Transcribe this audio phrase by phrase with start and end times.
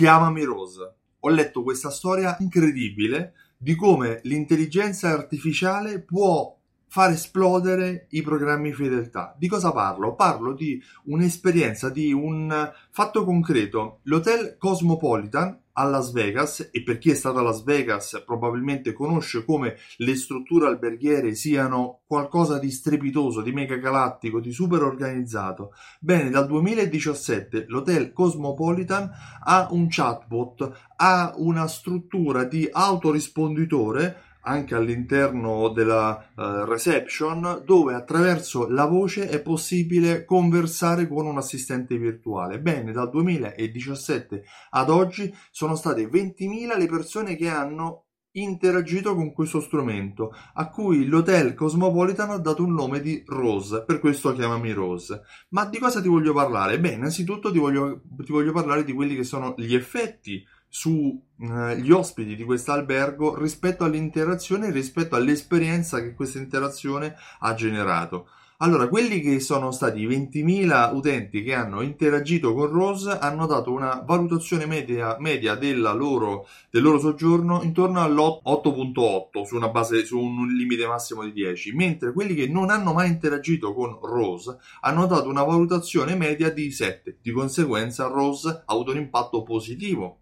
[0.00, 0.94] Chiamami Rose.
[1.18, 6.56] Ho letto questa storia incredibile di come l'intelligenza artificiale può
[6.90, 9.32] far esplodere i programmi fedeltà.
[9.38, 10.16] Di cosa parlo?
[10.16, 14.00] Parlo di un'esperienza, di un fatto concreto.
[14.02, 19.44] L'hotel Cosmopolitan a Las Vegas, e per chi è stato a Las Vegas probabilmente conosce
[19.44, 25.72] come le strutture alberghiere siano qualcosa di strepitoso, di mega galattico, di super organizzato.
[26.00, 29.08] Bene, dal 2017 l'hotel Cosmopolitan
[29.44, 38.68] ha un chatbot, ha una struttura di autorisponditore anche all'interno della uh, reception dove attraverso
[38.68, 42.60] la voce è possibile conversare con un assistente virtuale.
[42.60, 49.60] Bene, dal 2017 ad oggi sono state 20.000 le persone che hanno interagito con questo
[49.60, 55.22] strumento, a cui l'hotel Cosmopolitan ha dato un nome di Rose, per questo chiamami Rose.
[55.50, 56.78] Ma di cosa ti voglio parlare?
[56.78, 61.92] Beh, innanzitutto ti voglio, ti voglio parlare di quelli che sono gli effetti sugli eh,
[61.92, 68.28] ospiti di questo albergo rispetto all'interazione, rispetto all'esperienza che questa interazione ha generato.
[68.62, 74.02] Allora, quelli che sono stati 20.000 utenti che hanno interagito con Rose hanno dato una
[74.04, 75.58] valutazione media, media
[75.94, 82.12] loro, del loro soggiorno intorno all'8.8 su, base, su un limite massimo di 10, mentre
[82.12, 87.16] quelli che non hanno mai interagito con Rose hanno dato una valutazione media di 7.
[87.22, 90.19] Di conseguenza Rose ha avuto un impatto positivo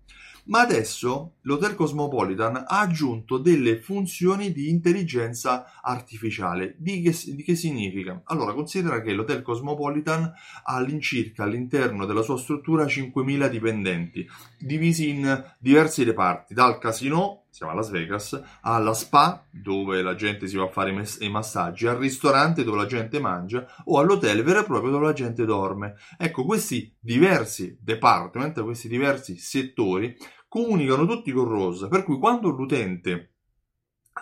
[0.49, 6.75] ma adesso l'Hotel Cosmopolitan ha aggiunto delle funzioni di intelligenza artificiale.
[6.79, 8.21] Di che, di che significa?
[8.25, 14.27] Allora, considera che l'Hotel Cosmopolitan ha all'incirca all'interno della sua struttura 5.000 dipendenti,
[14.59, 20.47] divisi in diversi reparti, dal casino siamo a Las Vegas, alla spa dove la gente
[20.47, 24.61] si va a fare i massaggi, al ristorante dove la gente mangia o all'hotel vero
[24.61, 25.95] e proprio dove la gente dorme.
[26.17, 30.17] Ecco, questi diversi department, questi diversi settori
[30.49, 33.35] comunicano tutti con Rose, per cui quando l'utente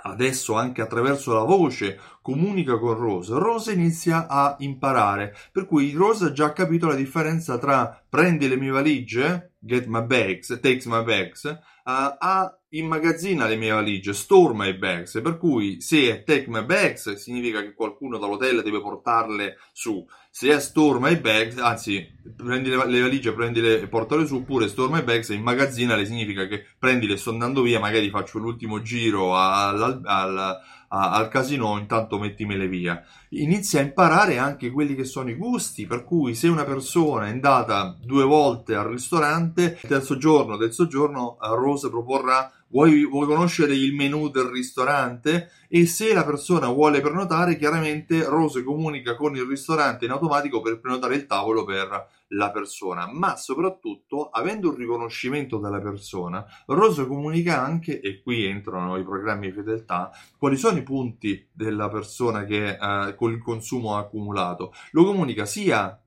[0.02, 6.26] adesso anche attraverso la voce comunica con Rose, Rose inizia a imparare, per cui Rose
[6.26, 11.02] ha già capito la differenza tra prendi le mie valigie, get my bags, takes my
[11.02, 16.48] bags, uh, a immagazzina le mie valigie, store my bags, per cui se è take
[16.48, 22.06] my bags significa che qualcuno dall'hotel deve portarle su, se è store my bags, anzi
[22.36, 26.46] prendi le, le valigie, prendile e portale su, oppure store my bags e le significa
[26.46, 32.18] che prendile sto andando via, magari faccio l'ultimo giro al, al, al al casino, intanto
[32.18, 33.02] mettimele via.
[33.30, 37.30] Inizia a imparare anche quelli che sono i gusti, per cui se una persona è
[37.30, 43.74] andata due volte al ristorante, il terzo giorno del soggiorno Rose proporrà Vuoi, vuoi, conoscere
[43.74, 49.44] il menu del ristorante e se la persona vuole prenotare, chiaramente Rose comunica con il
[49.44, 55.58] ristorante in automatico per prenotare il tavolo per la persona, ma soprattutto avendo un riconoscimento
[55.58, 60.82] della persona, Rose comunica anche, e qui entrano i programmi di fedeltà, quali sono i
[60.82, 64.72] punti della persona che eh, il consumo ha accumulato.
[64.90, 66.00] Lo comunica sia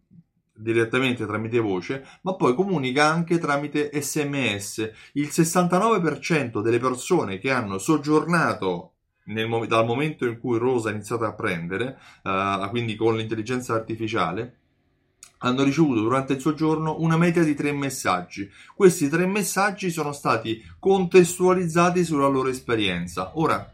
[0.60, 4.92] direttamente tramite voce, ma poi comunica anche tramite sms.
[5.14, 8.94] Il 69% delle persone che hanno soggiornato
[9.26, 14.56] nel, dal momento in cui Rosa ha iniziato a prendere, uh, quindi con l'intelligenza artificiale,
[15.40, 18.50] hanno ricevuto durante il soggiorno una media di tre messaggi.
[18.76, 23.32] Questi tre messaggi sono stati contestualizzati sulla loro esperienza.
[23.40, 23.72] Ora,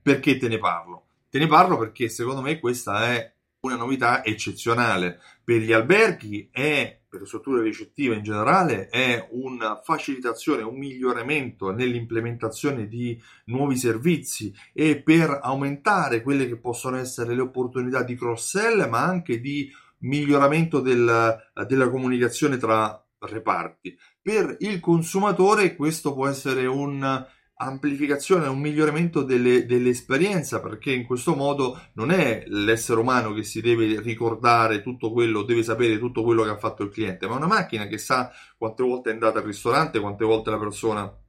[0.00, 1.04] perché te ne parlo?
[1.28, 3.34] Te ne parlo perché secondo me questa è
[3.66, 9.80] una novità eccezionale per gli alberghi e per le strutture ricettive in generale è una
[9.82, 17.42] facilitazione, un miglioramento nell'implementazione di nuovi servizi e per aumentare quelle che possono essere le
[17.42, 23.96] opportunità di cross-sell ma anche di miglioramento del, della comunicazione tra reparti.
[24.20, 27.26] Per il consumatore questo può essere un
[27.58, 33.60] amplificazione, un miglioramento delle, dell'esperienza, perché in questo modo non è l'essere umano che si
[33.60, 37.46] deve ricordare tutto quello, deve sapere tutto quello che ha fatto il cliente, ma una
[37.46, 41.20] macchina che sa quante volte è andata al ristorante, quante volte la persona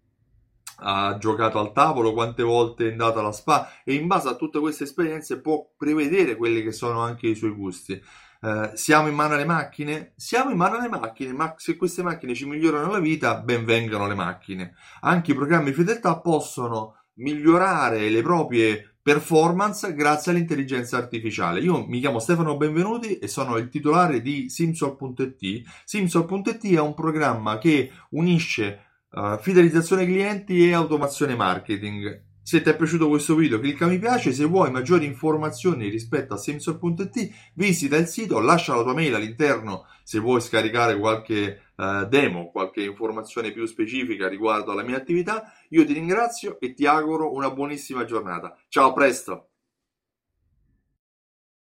[0.80, 4.60] ha giocato al tavolo, quante volte è andata alla spa e in base a tutte
[4.60, 8.00] queste esperienze può prevedere quelli che sono anche i suoi gusti.
[8.42, 10.14] Uh, siamo in mano alle macchine?
[10.16, 14.08] Siamo in mano alle macchine, ma se queste macchine ci migliorano la vita, ben vengano
[14.08, 14.76] le macchine.
[15.02, 21.62] Anche i programmi fedeltà possono migliorare le proprie performance grazie all'intelligenza artificiale.
[21.62, 25.64] Io mi chiamo Stefano Benvenuti e sono il titolare di Simsol.it.
[25.86, 32.78] Simsol.it è un programma che unisce uh, fidelizzazione clienti e automazione marketing se ti è
[32.78, 38.08] piaciuto questo video clicca mi piace, se vuoi maggiori informazioni rispetto a Simsor.it visita il
[38.08, 43.66] sito, lascia la tua mail all'interno se vuoi scaricare qualche eh, demo, qualche informazione più
[43.66, 45.52] specifica riguardo alla mia attività.
[45.72, 48.58] Io ti ringrazio e ti auguro una buonissima giornata.
[48.70, 49.50] Ciao, a presto!